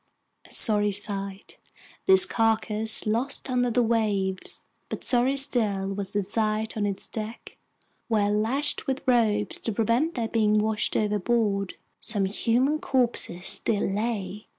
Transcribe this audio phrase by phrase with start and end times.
[0.47, 1.59] A sorry sight,
[2.07, 7.59] this carcass lost under the waves, but sorrier still was the sight on its deck,
[8.07, 14.47] where, lashed with ropes to prevent their being washed overboard, some human corpses still lay!